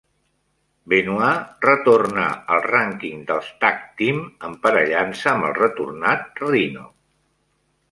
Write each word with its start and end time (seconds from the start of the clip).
Benoit 0.93 1.67
retornà 1.69 2.23
al 2.55 2.63
rànquing 2.69 3.21
dels 3.29 3.53
"tag 3.67 3.85
team", 4.01 4.25
emparellant-se 4.49 5.31
amb 5.35 5.49
el 5.51 5.57
retornat 5.61 6.45
Rhyno. 6.45 6.91